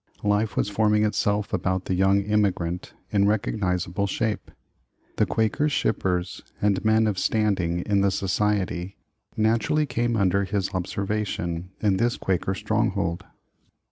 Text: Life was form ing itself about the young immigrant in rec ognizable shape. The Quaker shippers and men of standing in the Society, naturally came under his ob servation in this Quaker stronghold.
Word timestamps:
Life 0.23 0.57
was 0.57 0.67
form 0.67 0.95
ing 0.95 1.03
itself 1.05 1.53
about 1.53 1.85
the 1.85 1.93
young 1.93 2.23
immigrant 2.23 2.95
in 3.11 3.27
rec 3.27 3.43
ognizable 3.43 4.07
shape. 4.09 4.49
The 5.17 5.27
Quaker 5.27 5.69
shippers 5.69 6.41
and 6.59 6.83
men 6.83 7.05
of 7.05 7.19
standing 7.19 7.81
in 7.81 8.01
the 8.01 8.09
Society, 8.09 8.97
naturally 9.37 9.85
came 9.85 10.17
under 10.17 10.43
his 10.43 10.71
ob 10.73 10.85
servation 10.85 11.65
in 11.81 11.97
this 11.97 12.17
Quaker 12.17 12.55
stronghold. 12.55 13.25